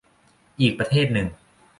[0.61, 1.27] อีกประเทศหนึ่ง